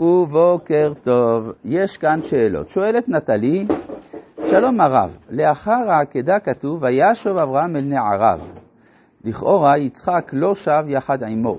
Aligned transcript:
ובוקר 0.00 0.92
טוב, 1.04 1.52
יש 1.64 1.96
כאן 1.96 2.22
שאלות. 2.22 2.68
שואלת 2.68 3.08
נטלי, 3.08 3.66
שלום 4.50 4.80
הרב, 4.80 5.16
לאחר 5.30 5.90
העקדה 5.90 6.40
כתוב, 6.44 6.82
וישוב 6.82 7.38
אברהם 7.38 7.76
אל 7.76 7.84
נעריו. 7.84 8.38
לכאורה 9.24 9.78
יצחק 9.78 10.30
לא 10.32 10.54
שב 10.54 10.88
יחד 10.88 11.22
עמו. 11.22 11.58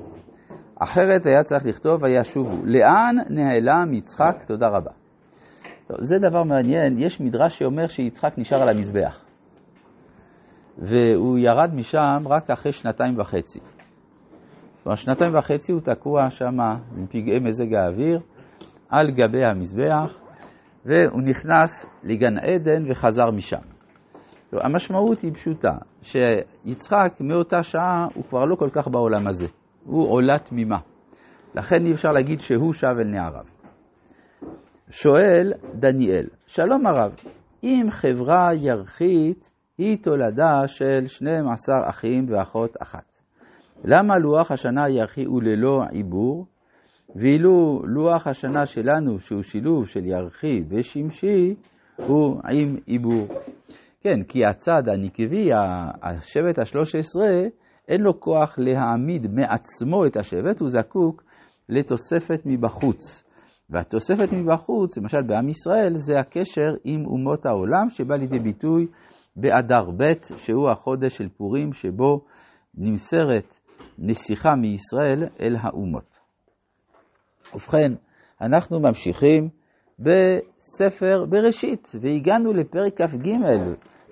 אחרת 0.79 1.25
היה 1.25 1.43
צריך 1.43 1.65
לכתוב 1.65 2.03
וישובו. 2.03 2.65
לאן 2.65 3.15
נעלם 3.29 3.93
יצחק? 3.93 4.43
תודה 4.47 4.67
רבה. 4.67 4.91
טוב, 5.87 5.97
זה 6.01 6.15
דבר 6.29 6.43
מעניין, 6.43 6.99
יש 6.99 7.21
מדרש 7.21 7.59
שאומר 7.59 7.87
שיצחק 7.87 8.33
נשאר 8.37 8.61
על 8.61 8.69
המזבח. 8.69 9.25
והוא 10.77 11.37
ירד 11.37 11.75
משם 11.75 12.23
רק 12.25 12.49
אחרי 12.49 12.71
שנתיים 12.71 13.19
וחצי. 13.19 13.59
כלומר, 14.85 14.95
שנתיים 14.95 15.35
וחצי 15.35 15.71
הוא 15.71 15.81
תקוע 15.81 16.29
שם 16.29 16.59
עם 16.97 17.07
פגעי 17.09 17.39
מזג 17.39 17.73
האוויר 17.73 18.19
על 18.89 19.11
גבי 19.11 19.45
המזבח, 19.45 20.19
והוא 20.85 21.21
נכנס 21.21 21.85
לגן 22.03 22.37
עדן 22.37 22.83
וחזר 22.91 23.31
משם. 23.31 23.61
המשמעות 24.53 25.19
היא 25.19 25.33
פשוטה, 25.33 25.77
שיצחק 26.01 27.13
מאותה 27.21 27.63
שעה 27.63 28.07
הוא 28.13 28.23
כבר 28.23 28.45
לא 28.45 28.55
כל 28.55 28.69
כך 28.71 28.87
בעולם 28.87 29.27
הזה, 29.27 29.47
הוא 29.85 30.09
עולה 30.09 30.39
תמימה. 30.39 30.79
לכן 31.55 31.85
אי 31.85 31.93
אפשר 31.93 32.09
להגיד 32.09 32.39
שהוא 32.39 32.73
שב 32.73 32.95
אל 32.99 33.07
נעריו. 33.07 33.45
שואל 34.89 35.53
דניאל, 35.73 36.27
שלום 36.45 36.87
הרב, 36.87 37.15
אם 37.63 37.87
חברה 37.89 38.49
ירחית 38.53 39.49
היא 39.77 39.97
תולדה 40.03 40.67
של 40.67 41.07
12 41.07 41.89
אחים 41.89 42.25
ואחות 42.29 42.75
אחת, 42.81 43.14
למה 43.83 44.17
לוח 44.17 44.51
השנה 44.51 44.83
הירחי 44.83 45.25
הוא 45.25 45.43
ללא 45.43 45.83
עיבור, 45.91 46.45
ואילו 47.15 47.81
לוח 47.83 48.27
השנה 48.27 48.65
שלנו, 48.65 49.19
שהוא 49.19 49.41
שילוב 49.41 49.87
של 49.87 50.05
ירחי 50.05 50.63
ושמשי, 50.69 51.55
הוא 51.97 52.41
עם 52.51 52.75
עיבור. 52.85 53.27
כן, 54.01 54.23
כי 54.23 54.45
הצד 54.45 54.89
הנקבי, 54.93 55.49
השבט 56.03 56.59
השלוש 56.59 56.95
עשרה, 56.95 57.43
אין 57.87 58.01
לו 58.01 58.19
כוח 58.19 58.55
להעמיד 58.57 59.27
מעצמו 59.31 60.05
את 60.05 60.17
השבט, 60.17 60.59
הוא 60.59 60.69
זקוק 60.69 61.23
לתוספת 61.69 62.41
מבחוץ. 62.45 63.23
והתוספת 63.69 64.33
מבחוץ, 64.33 64.97
למשל 64.97 65.21
בעם 65.21 65.49
ישראל, 65.49 65.93
זה 65.95 66.19
הקשר 66.19 66.69
עם 66.83 67.05
אומות 67.05 67.45
העולם, 67.45 67.89
שבא 67.89 68.15
לידי 68.15 68.39
ביטוי 68.39 68.87
באדר 69.35 69.91
ב', 69.97 70.35
שהוא 70.37 70.69
החודש 70.69 71.17
של 71.17 71.29
פורים, 71.29 71.73
שבו 71.73 72.21
נמסרת 72.77 73.55
נסיכה 73.97 74.55
מישראל 74.55 75.27
אל 75.41 75.55
האומות. 75.59 76.19
ובכן, 77.53 77.93
אנחנו 78.41 78.79
ממשיכים 78.79 79.49
בספר 79.99 81.25
בראשית, 81.29 81.91
והגענו 82.01 82.53
לפרק 82.53 83.01
כ"ג, 83.01 83.29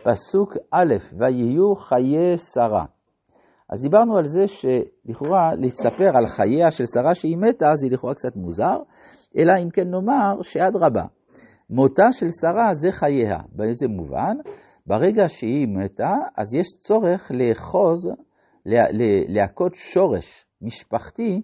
פסוק 0.04 0.54
א', 0.72 0.94
ויהיו 1.18 1.76
חיי 1.76 2.38
שרה. 2.38 2.86
אז 3.70 3.82
דיברנו 3.82 4.18
על 4.18 4.26
זה 4.26 4.48
שלכאורה 4.48 5.52
לספר 5.58 6.18
על 6.18 6.28
חייה 6.28 6.72
של 6.72 6.84
שרה 6.94 7.16
שהיא 7.16 7.38
מתה 7.38 7.76
זה 7.76 7.88
לכאורה 7.92 8.14
קצת 8.14 8.36
מוזר, 8.36 8.78
אלא 9.38 9.54
אם 9.64 9.70
כן 9.70 9.88
נאמר 9.88 10.42
שאדרבה, 10.42 11.04
מותה 11.70 12.12
של 12.12 12.28
שרה 12.42 12.74
זה 12.74 12.92
חייה. 12.92 13.40
באיזה 13.52 13.88
מובן? 13.88 14.38
ברגע 14.88 15.24
שהיא 15.28 15.68
מתה, 15.68 16.14
אז 16.38 16.56
יש 16.56 16.68
צורך 16.80 17.32
לאחוז, 17.34 18.10
להכות 19.28 19.76
שורש 19.76 20.46
משפחתי 20.62 21.42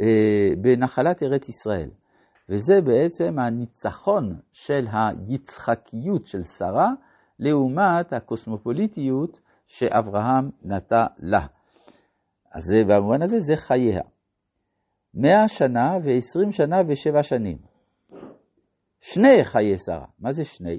אה, 0.00 0.56
בנחלת 0.62 1.22
ארץ 1.22 1.48
ישראל. 1.48 1.90
וזה 2.48 2.74
בעצם 2.84 3.38
הניצחון 3.38 4.40
של 4.52 4.86
היצחקיות 4.92 6.26
של 6.26 6.42
שרה 6.42 6.88
לעומת 7.38 8.12
הקוסמופוליטיות 8.12 9.40
שאברהם 9.66 10.50
נטע 10.62 11.06
לה. 11.18 11.46
אז 12.52 12.74
במובן 12.88 13.22
הזה 13.22 13.38
זה 13.38 13.56
חייה. 13.56 14.02
מאה 15.14 15.48
שנה 15.48 15.96
ועשרים 16.04 16.52
שנה 16.52 16.76
ושבע 16.88 17.22
שנים. 17.22 17.58
שני 19.00 19.44
חיי 19.44 19.78
שרה. 19.78 20.06
מה 20.18 20.32
זה 20.32 20.44
שני? 20.44 20.78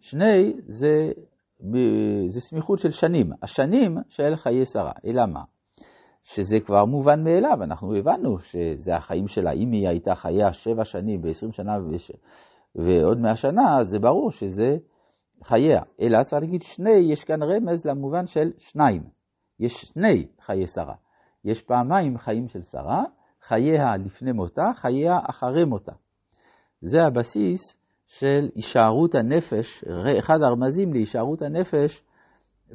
שני 0.00 0.54
זה, 0.66 1.12
זה 2.28 2.40
סמיכות 2.40 2.78
של 2.78 2.90
שנים. 2.90 3.30
השנים 3.42 3.96
של 4.08 4.36
חיי 4.36 4.66
שרה. 4.66 4.92
אלא 5.06 5.26
מה? 5.26 5.42
שזה 6.22 6.60
כבר 6.60 6.84
מובן 6.84 7.24
מאליו, 7.24 7.62
אנחנו 7.62 7.94
הבנו 7.96 8.38
שזה 8.38 8.94
החיים 8.94 9.28
שלה. 9.28 9.52
אם 9.52 9.72
היא 9.72 9.88
הייתה 9.88 10.14
חיה 10.14 10.52
שבע 10.52 10.84
שנים 10.84 11.20
ועשרים 11.24 11.52
שנה 11.52 11.72
וש... 11.90 12.12
ועוד 12.74 13.18
מאה 13.18 13.36
שנה, 13.36 13.78
אז 13.80 13.86
זה 13.86 13.98
ברור 13.98 14.30
שזה 14.30 14.76
חייה. 15.44 15.82
אלא 16.00 16.22
צריך 16.22 16.42
להגיד 16.42 16.62
שני, 16.62 17.12
יש 17.12 17.24
כאן 17.24 17.42
רמז 17.42 17.86
למובן 17.86 18.26
של 18.26 18.50
שניים. 18.58 19.02
יש 19.60 19.72
שני 19.72 20.26
חיי 20.40 20.66
שרה. 20.66 20.94
יש 21.44 21.62
פעמיים 21.62 22.18
חיים 22.18 22.48
של 22.48 22.62
שרה, 22.62 23.04
חייה 23.42 23.96
לפני 23.96 24.32
מותה, 24.32 24.70
חייה 24.74 25.18
אחרי 25.30 25.64
מותה. 25.64 25.92
זה 26.80 26.98
הבסיס 27.06 27.60
של 28.08 28.48
הישארות 28.54 29.14
הנפש, 29.14 29.84
אחד 30.18 30.38
הרמזים 30.42 30.92
להישארות 30.92 31.42
הנפש 31.42 32.02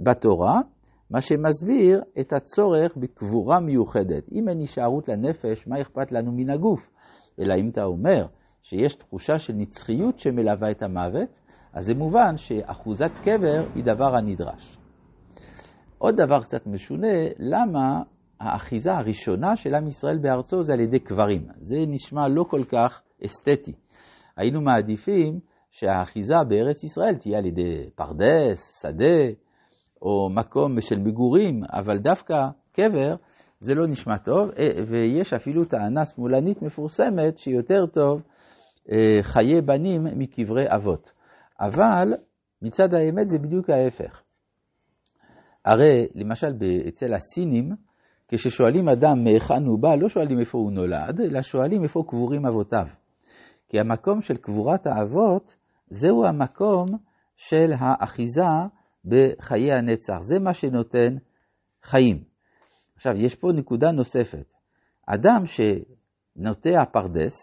בתורה, 0.04 0.62
מה 1.10 1.22
שמסביר 1.22 2.02
את 2.20 2.34
הצורך 2.34 2.98
בקבורה 2.98 3.60
מיוחדת. 3.60 4.32
אם 4.32 4.50
אין 4.50 4.60
הישארות 4.60 5.10
לנפש, 5.10 5.68
מה 5.68 5.82
אכפת 5.82 6.12
לנו 6.12 6.32
מן 6.32 6.50
הגוף? 6.50 6.90
אלא 7.40 7.54
אם 7.54 7.70
אתה 7.70 7.84
אומר 7.84 8.26
שיש 8.62 8.96
תחושה 8.96 9.38
של 9.40 9.54
נצחיות 9.54 10.20
שמלווה 10.20 10.72
את 10.72 10.84
המוות, 10.84 11.30
אז 11.74 11.86
זה 11.86 11.94
מובן 11.94 12.38
שאחוזת 12.38 13.12
קבר 13.24 13.64
היא 13.76 13.84
דבר 13.84 14.16
הנדרש. 14.16 14.78
עוד 15.98 16.16
דבר 16.16 16.42
קצת 16.42 16.68
משונה, 16.68 17.18
למה 17.40 18.02
האחיזה 18.40 18.94
הראשונה 18.94 19.56
של 19.56 19.76
עם 19.76 19.88
ישראל 19.88 20.18
בארצו 20.18 20.64
זה 20.64 20.74
על 20.74 20.80
ידי 20.80 21.00
קברים. 21.00 21.48
זה 21.56 21.78
נשמע 21.88 22.28
לא 22.28 22.44
כל 22.44 22.64
כך 22.64 23.02
אסתטי. 23.26 23.74
היינו 24.38 24.62
מעדיפים 24.62 25.40
שהאחיזה 25.72 26.36
בארץ 26.48 26.84
ישראל 26.84 27.16
תהיה 27.16 27.38
על 27.38 27.46
ידי 27.46 27.90
פרדס, 27.96 28.82
שדה, 28.82 29.34
או 30.02 30.30
מקום 30.30 30.82
של 30.82 31.00
מגורים, 31.00 31.62
אבל 31.74 31.98
דווקא 31.98 32.36
קבר 32.72 33.16
זה 33.60 33.76
לא 33.76 33.88
נשמע 33.88 34.18
טוב, 34.18 34.50
אה, 34.60 34.70
ויש 34.88 35.34
אפילו 35.34 35.66
טענה 35.66 36.06
שמאלנית 36.06 36.62
מפורסמת 36.62 37.38
שיותר 37.38 37.86
טוב 37.86 38.22
אה, 38.92 39.20
חיי 39.22 39.62
בנים 39.62 40.04
מקברי 40.04 40.66
אבות. 40.68 41.12
אבל 41.60 42.14
מצד 42.62 42.94
האמת 42.94 43.28
זה 43.28 43.40
בדיוק 43.40 43.70
ההפך. 43.70 44.22
הרי 45.66 46.08
למשל 46.16 46.48
אצל 46.88 47.14
הסינים, 47.14 47.70
כששואלים 48.28 48.90
אדם 48.90 49.24
מהיכן 49.24 49.66
הוא 49.66 49.80
בא, 49.80 49.96
לא 49.96 50.10
שואלים 50.10 50.40
איפה 50.40 50.58
הוא 50.58 50.72
נולד, 50.72 51.22
אלא 51.22 51.42
שואלים 51.42 51.84
איפה 51.84 52.04
קבורים 52.08 52.46
אבותיו. 52.46 52.86
כי 53.74 53.80
המקום 53.80 54.22
של 54.22 54.38
קבורת 54.38 54.88
האבות, 54.88 55.56
זהו 55.90 56.26
המקום 56.26 56.86
של 57.36 57.72
האחיזה 57.80 58.42
בחיי 59.06 59.74
הנצח. 59.74 60.18
זה 60.22 60.40
מה 60.40 60.54
שנותן 60.54 61.16
חיים. 61.84 62.24
עכשיו, 62.96 63.14
יש 63.16 63.36
פה 63.36 63.48
נקודה 63.56 63.92
נוספת. 63.92 64.46
אדם 65.08 65.44
שנוטע 65.46 66.86
פרדס, 66.92 67.36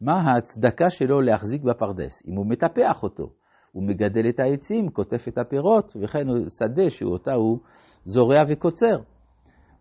מה 0.00 0.20
ההצדקה 0.20 0.90
שלו 0.90 1.20
להחזיק 1.20 1.62
בפרדס? 1.62 2.28
אם 2.28 2.36
הוא 2.36 2.46
מטפח 2.46 3.02
אותו, 3.02 3.32
הוא 3.72 3.88
מגדל 3.88 4.28
את 4.28 4.40
העצים, 4.40 4.88
קוטף 4.88 5.28
את 5.28 5.38
הפירות, 5.38 5.96
וכן 6.02 6.26
שדה 6.58 6.90
שאותה 6.90 7.32
הוא 7.32 7.58
זורע 8.02 8.42
וקוצר, 8.48 8.98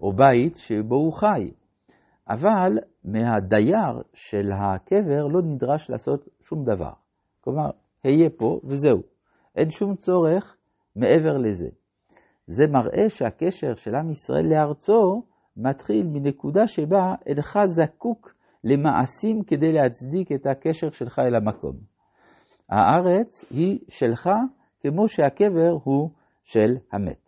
או 0.02 0.14
בית 0.14 0.58
שבו 0.58 0.96
הוא 0.96 1.14
חי. 1.14 1.52
אבל 2.30 2.78
מהדייר 3.04 4.02
של 4.14 4.52
הקבר 4.52 5.28
לא 5.28 5.42
נדרש 5.42 5.90
לעשות 5.90 6.28
שום 6.42 6.64
דבר. 6.64 6.92
כלומר, 7.42 7.70
היה 8.04 8.30
פה 8.30 8.60
וזהו. 8.64 9.02
אין 9.56 9.70
שום 9.70 9.96
צורך 9.96 10.58
מעבר 10.96 11.38
לזה. 11.38 11.70
זה 12.48 12.64
מראה 12.68 13.10
שהקשר 13.10 13.76
של 13.76 13.96
עם 13.96 14.10
ישראל 14.12 14.46
לארצו 14.46 15.24
מתחיל 15.58 16.08
מנקודה 16.08 16.68
שבה 16.68 17.16
אינך 17.26 17.60
זקוק 17.66 18.34
למעשים 18.64 19.44
כדי 19.44 19.74
להצדיק 19.74 20.32
את 20.32 20.46
הקשר 20.46 20.90
שלך 20.90 21.20
אל 21.20 21.36
המקום. 21.36 21.76
הארץ 22.70 23.52
היא 23.52 23.80
שלך 23.90 24.30
כמו 24.80 25.08
שהקבר 25.08 25.78
הוא 25.84 26.10
של 26.44 26.78
המת. 26.92 27.28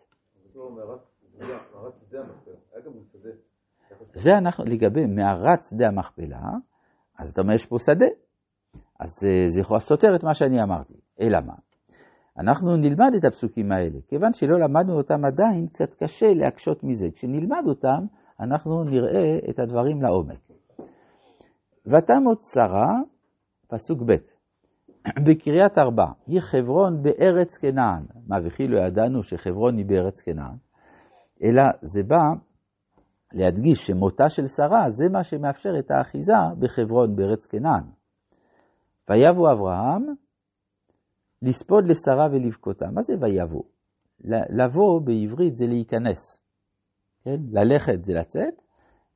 זה 4.14 4.32
אנחנו, 4.38 4.64
לגבי 4.66 5.06
מערת 5.06 5.64
שדה 5.64 5.88
המכפלה, 5.88 6.42
אז 7.20 7.30
אתה 7.30 7.42
אומר 7.42 7.54
יש 7.54 7.66
פה 7.66 7.76
שדה. 7.80 8.06
אז 9.00 9.20
זה 9.48 9.62
יכול 9.62 9.80
סותר 9.80 10.16
את 10.16 10.24
מה 10.24 10.34
שאני 10.34 10.64
אמרתי. 10.64 10.94
אלא 11.22 11.40
מה? 11.46 11.54
אנחנו 12.38 12.78
נלמד 12.78 13.12
את 13.18 13.26
הפסוקים 13.26 13.72
האלה. 13.72 14.00
כיוון 14.08 14.34
שלא 14.34 14.60
למדנו 14.60 14.98
אותם 14.98 15.26
עדיין, 15.26 15.68
קצת 15.68 15.94
קשה 16.04 16.34
להקשות 16.34 16.84
מזה. 16.84 17.08
כשנלמד 17.14 17.64
אותם, 17.68 18.06
אנחנו 18.40 18.84
נראה 18.84 19.38
את 19.50 19.60
הדברים 19.60 20.02
לעומק. 20.02 20.40
ותמות 21.86 22.42
שרה, 22.54 22.94
פסוק 23.68 24.02
ב', 24.02 24.16
בקריית 25.28 25.78
ארבע, 25.78 26.06
היא 26.28 26.40
חברון 26.40 27.04
בארץ 27.04 27.58
כנען. 27.58 28.04
מה 28.28 28.38
וכי 28.44 28.68
לא 28.68 28.80
ידענו 28.80 29.24
שחברון 29.24 29.78
היא 29.78 29.86
בארץ 29.86 30.22
כנען? 30.22 30.56
אלא 31.44 31.64
זה 31.82 32.04
בא 32.04 32.49
להדגיש 33.34 33.88
שמותה 33.88 34.30
של 34.30 34.48
שרה 34.48 34.90
זה 34.90 35.10
מה 35.12 35.24
שמאפשר 35.24 35.80
את 35.80 35.92
האחיזה 35.92 36.34
בחברון 36.60 37.16
בארץ 37.16 37.46
כנען. 37.46 37.84
ויבוא 39.10 39.52
אברהם 39.52 40.06
לספוד 41.42 41.84
לשרה 41.88 42.28
ולבכותה. 42.32 42.86
מה 42.92 43.02
זה 43.02 43.14
ויבוא? 43.22 43.64
לבוא 44.50 45.02
בעברית 45.02 45.56
זה 45.56 45.66
להיכנס. 45.68 46.44
כן? 47.24 47.38
ללכת 47.52 48.04
זה 48.04 48.14
לצאת, 48.14 48.54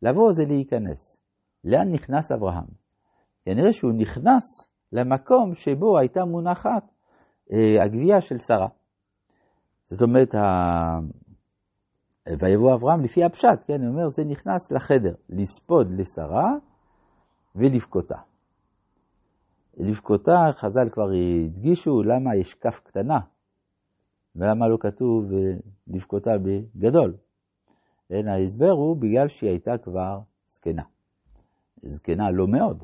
לבוא 0.02 0.32
זה 0.32 0.44
להיכנס. 0.48 1.18
לאן 1.64 1.92
נכנס 1.92 2.32
אברהם? 2.32 2.68
כנראה 3.46 3.74
שהוא 3.74 3.92
נכנס 3.98 4.44
למקום 4.92 5.54
שבו 5.54 5.98
הייתה 6.00 6.26
מונחת 6.26 6.84
אה, 7.54 7.84
הגבייה 7.84 8.22
של 8.22 8.38
שרה. 8.38 8.68
זאת 9.86 10.02
אומרת. 10.02 10.36
ויבוא 12.30 12.74
אברהם 12.74 13.04
לפי 13.04 13.24
הפשט, 13.24 13.60
כן, 13.68 13.74
אני 13.74 13.88
אומר, 13.88 14.10
זה 14.10 14.26
נכנס 14.26 14.72
לחדר, 14.72 15.14
לספוד 15.30 15.92
לשרה 15.92 16.54
ולבכותה. 17.56 18.18
לבכותה, 19.78 20.50
חז"ל 20.52 20.90
כבר 20.90 21.10
הדגישו 21.46 22.04
למה 22.04 22.36
יש 22.36 22.54
כף 22.54 22.80
קטנה, 22.84 23.20
ולמה 24.36 24.68
לא 24.68 24.78
כתוב 24.80 25.26
לבכותה 25.88 26.32
בגדול. 26.38 27.14
כן, 28.10 28.28
ההסבר 28.28 28.72
הוא 28.72 28.98
בגלל 28.98 29.28
שהיא 29.28 29.50
הייתה 29.50 29.78
כבר 29.78 30.20
זקנה. 30.50 30.84
זקנה 31.82 32.32
לא 32.32 32.48
מאוד. 32.48 32.84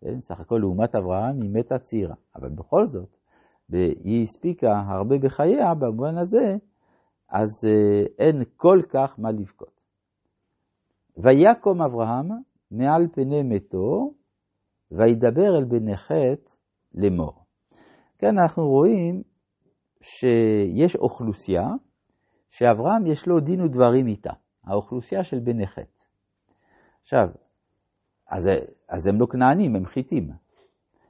כן, 0.00 0.20
סך 0.20 0.40
הכל 0.40 0.58
לעומת 0.60 0.94
אברהם 0.94 1.42
היא 1.42 1.50
מתה 1.50 1.78
צעירה. 1.78 2.14
אבל 2.36 2.48
בכל 2.48 2.86
זאת, 2.86 3.16
היא 4.04 4.22
הספיקה 4.22 4.82
הרבה 4.86 5.18
בחייה 5.18 5.74
במובן 5.74 6.18
הזה, 6.18 6.56
אז 7.28 7.64
אה, 7.66 8.06
אין 8.18 8.42
כל 8.56 8.82
כך 8.88 9.14
מה 9.18 9.30
לבכות. 9.30 9.80
ויקום 11.16 11.82
אברהם 11.82 12.28
מעל 12.70 13.06
פני 13.12 13.42
מתו, 13.42 14.14
וידבר 14.90 15.58
אל 15.58 15.64
בני 15.64 15.96
חטא 15.96 16.52
לאמור. 16.94 17.44
כאן 18.18 18.38
אנחנו 18.38 18.68
רואים 18.68 19.22
שיש 20.00 20.96
אוכלוסייה 20.96 21.66
שאברהם 22.50 23.06
יש 23.06 23.26
לו 23.26 23.40
דין 23.40 23.60
ודברים 23.60 24.06
איתה, 24.06 24.32
האוכלוסייה 24.64 25.24
של 25.24 25.38
בני 25.38 25.66
חטא. 25.66 26.02
עכשיו, 27.02 27.28
אז, 28.28 28.48
אז 28.88 29.06
הם 29.06 29.20
לא 29.20 29.26
כנענים, 29.26 29.76
הם 29.76 29.86
חיטים. 29.86 30.30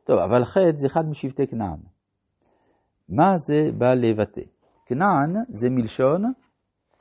טוב, 0.05 0.19
אבל 0.19 0.45
חטא 0.45 0.77
זה 0.77 0.87
אחד 0.87 1.09
משבטי 1.09 1.47
כנען. 1.47 1.81
מה 3.09 3.37
זה 3.37 3.71
בא 3.79 3.95
לבטא? 3.95 4.58
כנען 4.89 5.37
זה 5.49 5.71
מלשון 5.71 6.33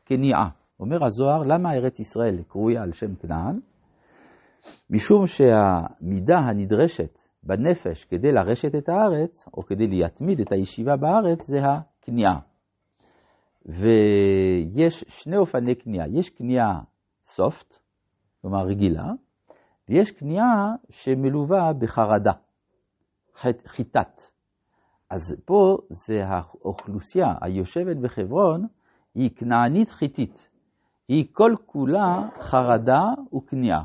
כניעה. 0.06 0.50
אומר 0.80 1.06
הזוהר, 1.06 1.44
למה 1.44 1.74
ארץ 1.74 2.00
ישראל 2.00 2.44
קרויה 2.48 2.84
על 2.84 2.94
שם 2.94 3.16
כנען? 3.16 3.60
משום 4.89 5.28
שהמידה 5.28 6.38
הנדרשת 6.38 7.19
בנפש 7.44 8.06
כדי 8.06 8.31
לרשת 8.31 8.75
את 8.75 8.89
הארץ, 8.89 9.45
או 9.54 9.63
כדי 9.66 9.88
להתמיד 9.88 10.39
את 10.39 10.51
הישיבה 10.51 10.98
בארץ, 10.98 11.48
זה 11.48 11.57
הכניעה. 11.63 12.39
ויש 13.66 15.06
שני 15.07 15.38
אופני 15.38 15.75
כניעה. 15.75 16.07
יש 16.07 16.30
כניעה 16.30 16.80
סופט, 17.25 17.80
כלומר 18.42 18.66
רגילה, 18.66 19.06
ויש 19.90 20.12
כניעה 20.12 20.75
שמלווה 20.90 21.74
בחרדה, 21.74 22.33
חיטת. 23.68 24.37
אז 25.09 25.36
פה 25.45 25.77
זה 25.89 26.25
האוכלוסייה 26.25 27.33
היושבת 27.42 27.98
בחברון, 27.98 28.68
היא 29.15 29.30
כנענית 29.36 29.89
חיטית. 29.89 30.50
היא 31.07 31.25
כל 31.31 31.56
כולה 31.65 32.30
חרדה 32.42 33.04
וכניעה. 33.36 33.83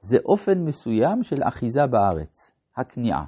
זה 0.00 0.16
אופן 0.24 0.64
מסוים 0.64 1.22
של 1.22 1.42
אחיזה 1.42 1.86
בארץ, 1.86 2.50
הכניעה. 2.76 3.24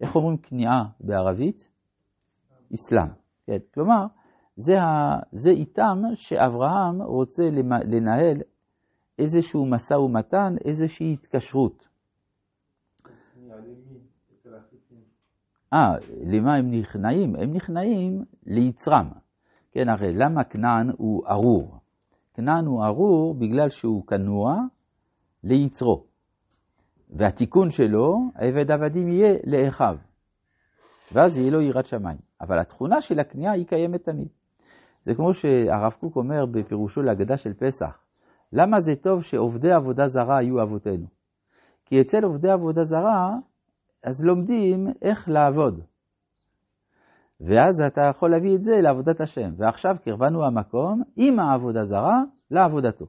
איך 0.00 0.16
אומרים 0.16 0.36
כניעה 0.36 0.84
בערבית? 1.00 1.68
אסלאם. 2.74 3.08
כן, 3.46 3.58
כלומר, 3.74 4.06
זה, 4.56 4.82
ה, 4.82 5.18
זה 5.32 5.50
איתם 5.50 6.02
שאברהם 6.14 7.02
רוצה 7.02 7.42
לנהל 7.84 8.36
איזשהו 9.18 9.66
משא 9.66 9.94
ומתן, 9.94 10.54
איזושהי 10.64 11.12
התקשרות. 11.12 11.88
אה, 15.72 15.94
למה 16.20 16.54
הם 16.54 16.70
נכנעים? 16.70 17.36
הם 17.36 17.52
נכנעים 17.52 18.24
ליצרם. 18.46 19.10
כן, 19.72 19.88
הרי 19.88 20.12
למה 20.14 20.44
כנען 20.44 20.90
הוא 20.98 21.26
ארור? 21.28 21.78
כנען 22.34 22.64
הוא 22.64 22.84
ארור 22.84 23.34
בגלל 23.34 23.68
שהוא 23.68 24.06
כנוע 24.06 24.56
ליצרו. 25.44 26.04
והתיקון 27.10 27.70
שלו, 27.70 28.18
עבד 28.34 28.70
עבדים 28.70 29.08
יהיה 29.08 29.34
לאחיו. 29.44 29.96
ואז 31.12 31.38
יהיה 31.38 31.50
לו 31.50 31.60
יראת 31.60 31.86
שמיים. 31.86 32.18
אבל 32.40 32.58
התכונה 32.58 33.00
של 33.00 33.20
הכניעה 33.20 33.52
היא 33.52 33.66
קיימת 33.66 34.04
תמיד. 34.04 34.28
זה 35.02 35.14
כמו 35.14 35.34
שהרב 35.34 35.92
קוק 35.92 36.16
אומר 36.16 36.46
בפירושו 36.46 37.02
להגדה 37.02 37.36
של 37.36 37.54
פסח, 37.54 37.98
למה 38.52 38.80
זה 38.80 38.96
טוב 38.96 39.22
שעובדי 39.22 39.72
עבודה 39.72 40.06
זרה 40.06 40.38
היו 40.38 40.62
אבותינו? 40.62 41.06
כי 41.84 42.00
אצל 42.00 42.24
עובדי 42.24 42.50
עבודה 42.50 42.84
זרה, 42.84 43.30
אז 44.04 44.24
לומדים 44.24 44.86
איך 45.02 45.28
לעבוד. 45.28 45.80
ואז 47.40 47.80
אתה 47.80 48.00
יכול 48.10 48.30
להביא 48.30 48.56
את 48.56 48.64
זה 48.64 48.72
לעבודת 48.82 49.20
השם. 49.20 49.50
ועכשיו 49.56 49.96
קרבנו 50.04 50.46
המקום 50.46 51.02
עם 51.16 51.40
העבודה 51.40 51.84
זרה 51.84 52.22
לעבודתו. 52.50 53.06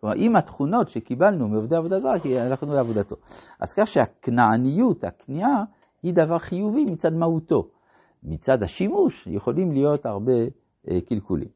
כלומר, 0.00 0.14
עם 0.18 0.36
התכונות 0.36 0.88
שקיבלנו 0.88 1.48
מעובדי 1.48 1.76
עבודה 1.76 1.98
זרה, 1.98 2.20
כי 2.20 2.38
הלכנו 2.38 2.74
לעבודתו. 2.74 3.16
אז 3.60 3.74
כך 3.74 3.86
שהכנעניות, 3.86 5.04
הכניעה, 5.04 5.64
היא 6.02 6.14
דבר 6.14 6.38
חיובי 6.38 6.84
מצד 6.84 7.12
מהותו. 7.12 7.70
מצד 8.22 8.62
השימוש 8.62 9.26
יכולים 9.26 9.72
להיות 9.72 10.06
הרבה 10.06 10.32
אה, 10.90 11.00
קלקולים. 11.00 11.48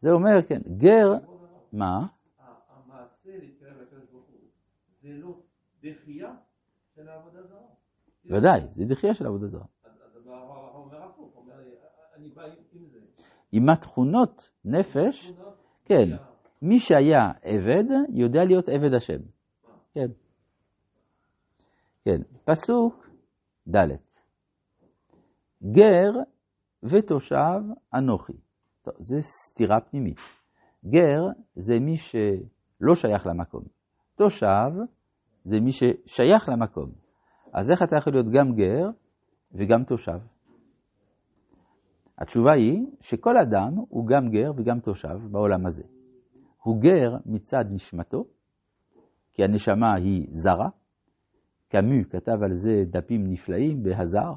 זה 0.00 0.10
אומר, 0.10 0.42
כן, 0.48 0.60
גר, 0.76 1.12
מה? 1.72 2.06
המעשה 2.68 3.30
להתקרב 3.42 3.72
לקדוש 3.82 4.10
ברוך 4.12 4.26
הוא, 4.28 4.40
זה 5.02 5.08
לא 5.12 5.34
דחייה 5.82 6.34
של 6.98 7.08
העבודה 7.08 7.42
זרה. 7.42 7.60
ודאי, 8.24 8.60
זה 8.72 8.84
דחייה 8.84 9.14
של 9.14 9.26
עבודה 9.26 9.46
זרה. 9.46 9.64
אז 9.84 10.28
אומר 10.74 11.02
הפוך, 11.02 11.36
אומר, 11.36 11.54
אני 12.14 12.28
בא 12.28 12.42
עם 12.72 12.86
זה. 12.86 12.98
עם 13.52 13.68
התכונות 13.68 14.50
נפש, 14.64 15.32
כן. 15.84 16.16
מי 16.62 16.78
שהיה 16.78 17.30
עבד, 17.42 17.84
יודע 18.08 18.44
להיות 18.44 18.68
עבד 18.68 18.94
השם. 18.94 19.18
כן. 19.94 20.06
כן. 22.04 22.22
פסוק 22.44 23.10
ד' 23.68 23.88
גר 25.62 26.12
ותושב 26.82 27.60
אנוכי. 27.94 28.32
טוב, 28.82 28.94
זה 28.98 29.20
סתירה 29.20 29.80
פנימית. 29.80 30.18
גר 30.84 31.22
זה 31.54 31.78
מי 31.80 31.96
שלא 31.96 32.94
שייך 32.94 33.26
למקום. 33.26 33.64
תושב 34.14 34.70
זה 35.48 35.60
מי 35.60 35.72
ששייך 35.72 36.48
למקום. 36.48 36.90
אז 37.52 37.70
איך 37.70 37.82
אתה 37.82 37.96
יכול 37.96 38.12
להיות 38.12 38.26
גם 38.32 38.54
גר 38.54 38.90
וגם 39.52 39.84
תושב? 39.84 40.18
התשובה 42.18 42.52
היא 42.52 42.86
שכל 43.00 43.38
אדם 43.38 43.72
הוא 43.88 44.06
גם 44.06 44.28
גר 44.30 44.50
וגם 44.56 44.80
תושב 44.80 45.16
בעולם 45.30 45.66
הזה. 45.66 45.82
הוא 46.62 46.80
גר 46.80 47.16
מצד 47.26 47.64
נשמתו, 47.70 48.24
כי 49.32 49.44
הנשמה 49.44 49.94
היא 49.94 50.26
זרה. 50.32 50.68
קאמו 51.68 52.04
כתב 52.10 52.42
על 52.42 52.54
זה 52.54 52.84
דפים 52.90 53.26
נפלאים 53.26 53.82
בהזר, 53.82 54.32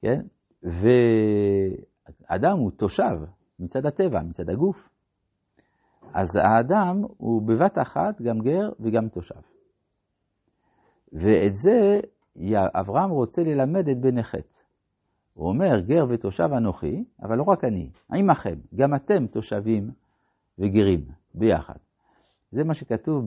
כן? 0.00 0.20
ואדם 0.62 2.58
הוא 2.58 2.70
תושב 2.70 3.16
מצד 3.58 3.86
הטבע, 3.86 4.22
מצד 4.22 4.50
הגוף. 4.50 4.88
אז 6.14 6.36
האדם 6.36 7.02
הוא 7.16 7.42
בבת 7.42 7.78
אחת 7.78 8.22
גם 8.22 8.38
גר 8.38 8.70
וגם 8.80 9.08
תושב. 9.08 9.51
ואת 11.12 11.54
זה 11.54 12.00
אברהם 12.50 13.10
רוצה 13.10 13.42
ללמד 13.42 13.88
את 13.88 14.00
בני 14.00 14.22
חטא. 14.22 14.58
הוא 15.34 15.48
אומר, 15.48 15.80
גר 15.80 16.06
ותושב 16.08 16.48
אנוכי, 16.56 17.04
אבל 17.22 17.38
לא 17.38 17.42
רק 17.42 17.64
אני, 17.64 17.90
עמכם, 18.14 18.58
גם 18.74 18.94
אתם 18.94 19.26
תושבים 19.26 19.90
וגרים 20.58 21.04
ביחד. 21.34 21.74
זה 22.50 22.64
מה 22.64 22.74
שכתוב 22.74 23.24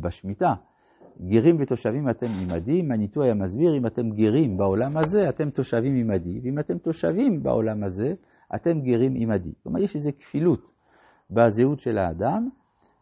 בשמיטה, 0.00 0.54
גרים 1.20 1.56
ותושבים 1.60 2.10
אתם 2.10 2.26
עמדי, 2.42 2.82
מניטו 2.82 3.22
היה 3.22 3.34
מסביר, 3.34 3.76
אם 3.76 3.86
אתם 3.86 4.10
גרים 4.10 4.56
בעולם 4.56 4.96
הזה, 4.96 5.28
אתם 5.28 5.50
תושבים 5.50 5.96
עמדי, 5.96 6.40
ואם 6.42 6.58
אתם 6.58 6.78
תושבים 6.78 7.42
בעולם 7.42 7.84
הזה, 7.84 8.14
אתם 8.54 8.80
גרים 8.80 9.12
עמדי. 9.16 9.52
כלומר, 9.62 9.80
יש 9.80 9.96
איזו 9.96 10.10
כפילות 10.18 10.72
בזהות 11.30 11.80
של 11.80 11.98
האדם, 11.98 12.48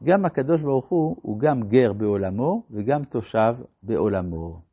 גם 0.04 0.24
הקדוש 0.24 0.62
ברוך 0.62 0.88
הוא 0.88 1.16
הוא 1.22 1.38
גם 1.38 1.62
גר 1.62 1.92
בעולמו 1.92 2.62
וגם 2.70 3.04
תושב 3.04 3.54
בעולמו. 3.82 4.71